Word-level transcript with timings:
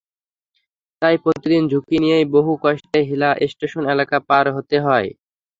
তাই 1.01 1.15
প্রতিদিন 1.23 1.63
ঝুঁকি 1.71 1.97
নিয়েই 2.03 2.25
বহু 2.35 2.51
কষ্টে 2.63 2.99
হ্নীলা 3.01 3.29
স্টেশন 3.51 3.83
এলাকা 3.93 4.17
পার 4.29 4.45
হতে 4.55 4.77
হয়। 4.79 5.09